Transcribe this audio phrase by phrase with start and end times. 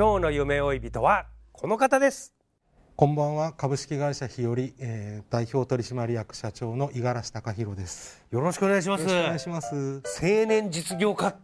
[0.00, 2.32] 今日の夢追い人はこの方です。
[2.96, 3.52] こんばんは。
[3.52, 8.24] 株式会社日和、えー、代表取締役社長の五十嵐隆弘です。
[8.30, 9.04] よろしくお願いします。
[9.04, 10.00] お願いします。
[10.22, 11.34] 青年実業家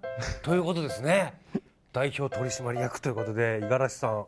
[0.42, 1.34] ということですね。
[1.92, 4.25] 代表取締役ということで五十嵐さん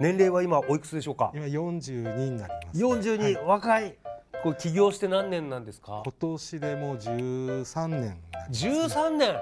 [0.00, 1.32] 年齢は今おいくつでしょうか？
[1.34, 3.96] 今42になります42、はい、若い。
[4.42, 6.02] これ起業して何年なんですか？
[6.04, 9.34] 今年でもう13年、ね、13年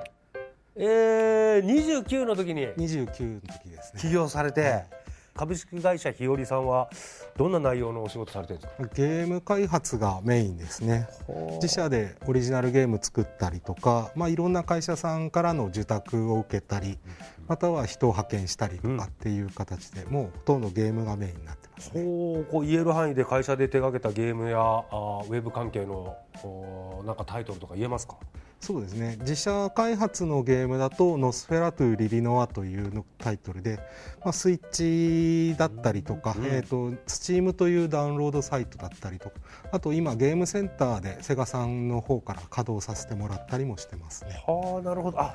[0.83, 2.67] えー、29の時に。
[2.69, 4.01] 29の時ですね。
[4.01, 4.87] 起業されて、はい。
[5.35, 6.91] 株式会社日和さんは
[7.37, 8.89] どんな内容のお仕事されてるんですか？
[8.95, 11.07] ゲーム開発がメインですね。
[11.63, 16.99] 自社でオリジナルゲーム作ったりとか、まあ、いろんな会社さんからの受託を受けたり
[17.47, 22.03] または人を派遣したりとかっていう形で、うん、もうほとんどゲームがメインになってます、ね、
[22.51, 24.83] こう言える範囲で会社で手掛けたゲームやあ
[25.27, 26.17] ウェブ関係の
[27.07, 28.17] なんかタイトルとか言えますか？
[28.61, 29.17] そうですね。
[29.21, 33.79] 自社開発のゲームだと「ノスフェラトゥ・リリノア」というのタイトルで、
[34.23, 39.37] まあ、スイッチだったりとか、うん、えーと、スチームというダウンロードサイトだったりとか
[39.73, 44.45] あと今ゲームセンターでセガさんの方から稼働させてもらったりもしてますね。
[44.47, 45.19] はあなるほど。
[45.19, 45.35] あ、はい、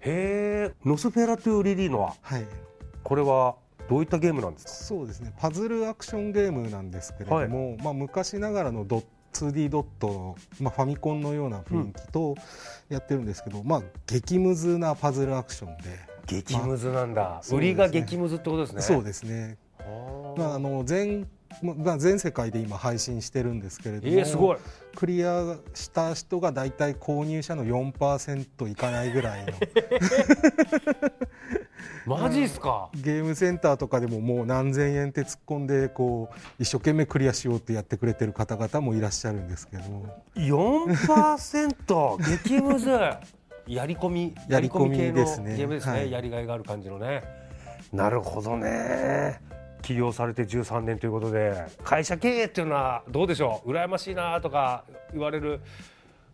[0.00, 2.46] へえ「ノスフェラトゥ・リリノア」はい、
[3.02, 3.56] これは
[3.88, 4.70] どういったゲームなんですか？
[4.72, 5.34] そうですね。
[5.36, 12.36] パズルアクションゲームなんですけれども、はい、まあ、昔ながらのドット 2D ドットの、まあ、ファミコンのような雰囲気と
[12.88, 16.12] やってるんですけど、うん、まあ激ムズなパズルアクションで。
[16.26, 18.82] 激ムズなんだ、まあね、売りが激ムズってことですね。
[18.82, 19.58] そうですね。
[20.36, 21.26] まあ、あの全
[21.60, 24.56] まあ、全世界で今配信してるんですけれども、えー、すごい。
[24.96, 29.52] クリアした人が大体購入者の4%いかないぐらいの
[32.06, 32.88] マジっすか？
[32.94, 39.82] ゲームセンターとかでももう何千円って突っ込んでこう一生懸命クリアしようってやってくれてる方々もいらっしゃるんですけど。
[40.36, 42.90] 4%激ムズ。
[43.68, 44.34] やり込み？
[44.48, 47.22] やり込み系のゲームですね、はい、やりがいがある感じのね。
[47.92, 49.40] なるほどね。
[49.82, 53.70] 起業されて13年ということで会社経営っていうのはどうでしょう？
[53.70, 55.60] 羨ましいなとか言われる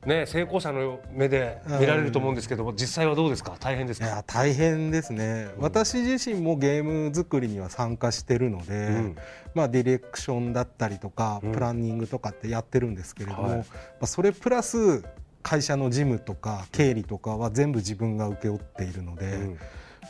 [0.08, 3.56] ね、成功者の目で見られると思うんですけども、うん、実際はどうですか？
[3.60, 4.24] 大変ですか？
[4.26, 9.16] 大変ですね、うん、私自身もゲーム作りには参加してるので、うん、
[9.54, 13.64] まあ、ディレクションだったりとか、プランニングとかってやってるんですけれども、はい、ま
[14.00, 15.04] あ、それプラス
[15.42, 19.38] 会社の事務とか経理とかは全部自分が請け負っているので、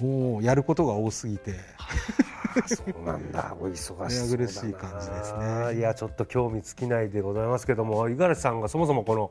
[0.00, 1.54] もうやることが多すぎて。
[2.66, 5.78] そうなんだ、 お忙し苦しい感じですね。
[5.78, 9.30] いや、ちょっと興味尽きないでございますけども、五十嵐さんがそもそもこの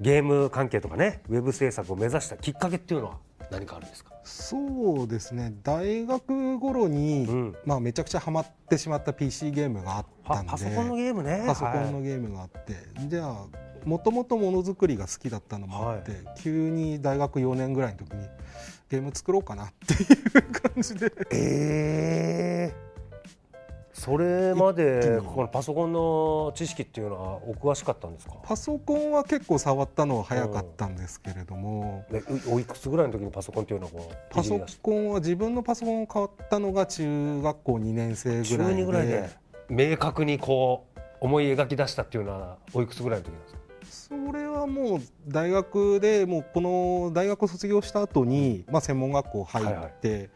[0.00, 3.18] ゲーム関係とかねウェブ制作を目指したきっかけっていうのは
[3.50, 4.12] 何かあるんですか？
[4.24, 5.54] そうですね。
[5.62, 10.50] 大学頃に、うん、まあ、めちゃくちゃハマってしまった PC ゲームがあったんで。
[10.50, 11.44] パソコンのゲームね。
[11.46, 13.46] パソコンのゲームがあって、はい、じゃあ
[13.84, 18.26] もともとものづくりが好きだったのもあって、はい、急に大学4年ぐらいの時に
[18.90, 21.12] ゲーム作ろうかなっていう感じで。
[21.30, 22.86] ええー
[24.06, 28.34] それまでこのパソコンの知識っていうのはお詳しかったんですか？
[28.44, 38.84] パソコンは結学触ったのは早かったんですけれども、うん、おいくつぐらいの時にパソコンっていうのはこうパソコンは自分のパソコンを買ったのが中学校2年生ぐらいで。
[38.84, 39.28] ぐらいで
[39.68, 43.48] 明確にこう思い描き出したっていうのはおいくつぐらいの時なんで
[43.90, 44.16] すか？
[44.28, 50.30] それはもう大学でもうこの大学卒業した後にまあ専門学校入って、はいはい。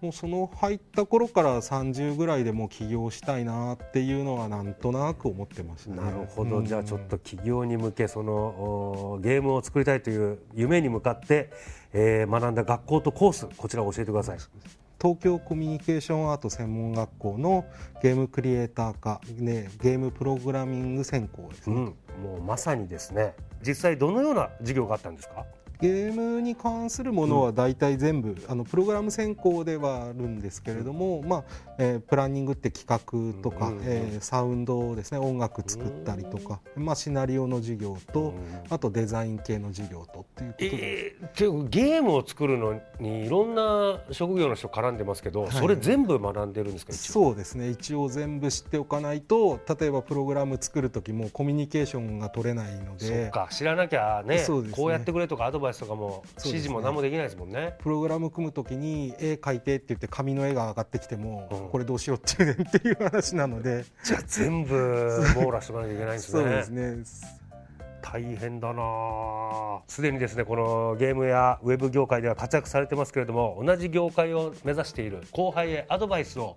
[0.00, 11.50] もうその入った頃から30ぐらいでもう起業したいなっていうのはなんとなく思ってました、ね、なるほど、うん、じゃあちょっと起業に向けそのゲームを作りたいという夢に向かって、
[11.92, 14.38] えー、学んだ学校とコースこちら教えてください。
[15.00, 17.64] 東京コミュニケーションアート専門学校の
[18.02, 23.34] ゲームクリエイター科、ね、ゲームプログラミング専攻ですね、うん、もうまさにですね
[23.66, 25.44] 実際どのような授業があったんですか？
[25.80, 31.44] ゲームに関するものは大体全部、あのプログラム専攻ではあるんですけれども、まあ
[31.78, 38.34] えープランニングって企画とか、えーサウンドですね音楽作ったりとか、まあ、シナリオの授業と、
[38.70, 45.50] あとデザイン系の授業とっていうことで、えー、ゲームを作るのにいろんな職業の人絡んでますけど、い。
[45.52, 46.92] それ全部学んでるんですか？
[46.92, 47.12] 一応。
[47.12, 47.70] そうですね。
[47.70, 53.48] 一応全部知っておかないと例えばプログラム作る時もコミュニケーションが取れないのそでっか。
[53.50, 54.76] 知らなきゃねそうですね。
[54.76, 56.50] こうやってくれとかアドバイスとかもそうですね。
[56.50, 57.74] 指示も何もできないですもんね。
[57.78, 61.68] プログラム組む時に絵描いてって言って紙の絵が上がってきても、うん。
[61.70, 63.84] これどうしようっていうねんっていう話なので。
[64.02, 66.50] じゃあ全部網羅しとかなきゃいけないんですそうね。
[66.50, 67.38] ですね。
[68.00, 68.82] 大変だな。
[68.82, 76.56] あすでにですねこのゲームやウェブ業界では活躍されてますけれども同じ業界を目指している後輩へアドバイスを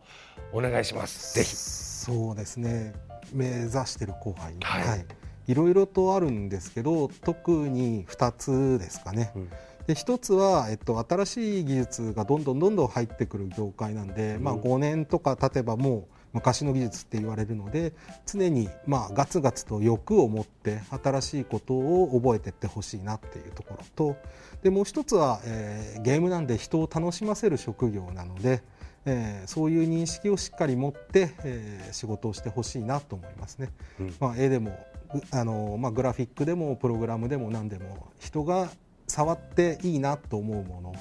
[0.54, 1.36] お願いします。
[1.36, 1.56] ぜひ。
[1.56, 2.94] そうですね。
[3.34, 4.56] 目指してる後輩。
[4.62, 4.88] はい。
[4.88, 5.06] はい、
[5.48, 9.50] いろいろとあるんですけど特に2つですかね、うん。
[9.88, 17.94] で1つは、えっと、新しい技術がどんどんどんどん入ってくる業界なんで、まあ、5年とか経てばもう昔の技術って言われるので
[18.26, 24.16] 常にまあガツガツと欲を持って新しいことを覚えていってほしいなっていうところと
[24.64, 28.64] でもう一つは、えーゲームなんで人を楽しませる職業なので、
[29.06, 33.70] えーそういう認識をしっかり持って、えー仕事をしてほしいなと思いますね。
[34.00, 34.16] うん。
[34.20, 34.78] まあ、絵でも
[35.14, 38.70] ぐあの、まあ、グラフィックでもプログラムでも何でも人が
[39.08, 40.96] 触っていいなと思うもの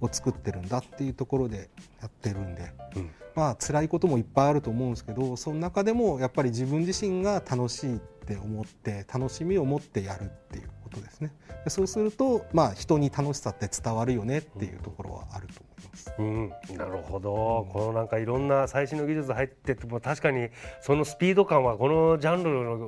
[0.00, 1.68] を作ってるんだっていうところで
[2.00, 3.10] やってるんで、うん。
[3.34, 11.32] まあ辛いこともいっぱいあると思うんですけどその中でもやっぱり自分自身が楽しいって思って楽しみを持ってやるっていうことですね。
[11.64, 16.14] でそうすると、まあ、人に楽しさって伝わるよねっていうところはあると思います。
[16.18, 16.48] うん、
[16.78, 20.50] なるほど、このなんかいろんな最新の技術入ってても確かに
[20.80, 22.42] そのスピード感はこのジャン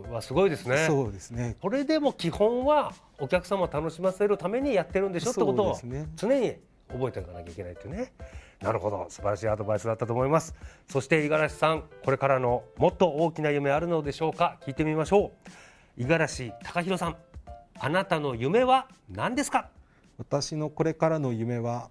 [0.04, 0.86] ルはすごいですね。
[0.86, 1.56] そうですね。
[1.60, 5.78] これでも基本はお客様を楽しませるためにやってるんでしょってことを
[6.14, 6.56] 常に
[6.88, 8.12] 覚えていかなきゃいけないっていうね。
[8.60, 9.06] なるほど。
[9.08, 10.54] 素晴らしいアドバイスだったと思います。
[10.88, 14.58] そして五十嵐さんこれからのもっと大きな夢あるのでしょうか？
[14.64, 15.30] 聞いてみましょう。
[16.02, 17.16] 五十嵐隆弘さん
[17.80, 19.68] あなたの夢は何ですか？
[20.18, 21.88] 私のこれからの夢は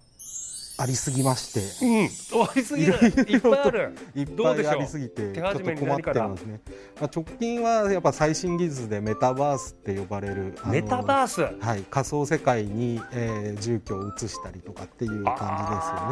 [0.80, 1.60] ありすぎまして。
[1.84, 2.08] うん。
[2.08, 2.94] 終わりすぎる。
[2.94, 3.94] いっぱいある。
[4.14, 6.60] いっぱいありすぎてちょっと困ってますね、
[7.00, 11.40] まあ、直近はやっぱ最新技術でメタバースって呼ばれるメタバース？
[11.42, 15.40] はい、仮想世界に、えー住居を移したりとかっていう感じですよね。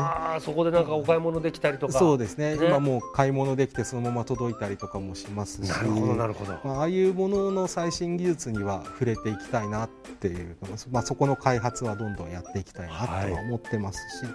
[0.03, 1.93] あーそこでなんかお買い物できたりとか。
[1.93, 2.57] そうですね。
[2.57, 2.67] ね。
[2.67, 5.69] 今もう買い物できてそのまま届いたりとかもしますし。
[5.69, 10.57] なるほどなるほど、まあ、ああいうものの最新技術には触れていきたいなっていう
[10.91, 14.27] まあ、そこの開発はどんどんやっていきたいなとは思ってますし、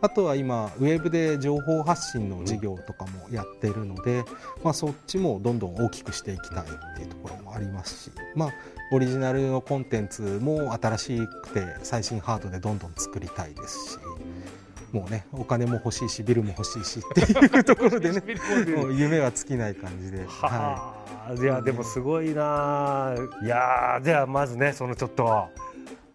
[0.00, 4.24] あとは今ウェブで情報発信の事業とかもやってるので、
[4.62, 8.52] まあ、そっちもどんどん大きくしていきたいっていうところもありますし、まあ、
[8.92, 13.98] オリジナルのコンテンツも新しくて最新ハードでどんどん作りたいですし。
[14.92, 18.22] もうねお金も欲しいしビルも欲しいしっていうところでね
[18.74, 20.94] もう夢は尽きない感じで、はは
[21.28, 23.14] あ、いやでもすごいなあ。
[23.42, 25.50] いやーじゃあまずねそのちょっと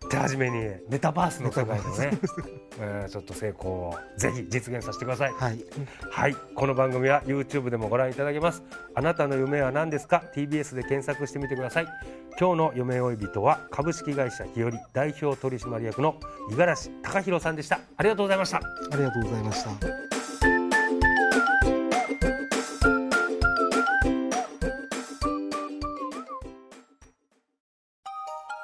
[0.10, 0.60] 手始めに
[0.90, 2.12] メタバースの世界のね、
[2.80, 5.32] えーちょっと成功をぜひ実現させてください。
[5.32, 5.66] い、はい、
[6.10, 6.36] はい。
[6.56, 8.64] この番組は YouTube でもご覧いただけます。
[8.96, 11.88] あなたの夢は何ですか？TBS で検索してみてください。
[12.40, 16.20] 今日の夢追い人は株式会社日和代表取締役の
[16.50, 17.80] 五十嵐崇浩さんでした。
[17.98, 18.58] ありがとうございました。
[18.58, 20.13] ありがとうございました。